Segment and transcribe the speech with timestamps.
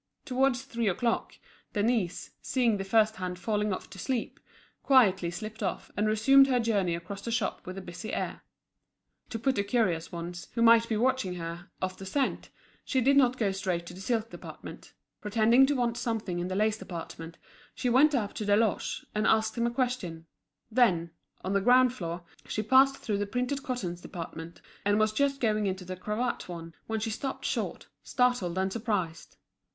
[0.25, 1.35] Towards three o'clock,
[1.73, 4.39] Denise, seeing the first hand falling off to sleep,
[4.81, 8.41] quietly slipped off, and resumed her journey across the shop, with a busy air.
[9.29, 12.49] To put the curious ones, who might be watching her, off the scent,
[12.83, 16.55] she did not go straight to the silk department; pretending to want something in the
[16.55, 17.37] lace department,
[17.75, 20.25] she went up to Deloche, and asked him a question;
[20.71, 21.11] then,
[21.43, 25.67] on the ground floor, she passed through the printed cottons department, and was just going
[25.67, 29.37] into the cravat one, when she stopped short, startled and surprised.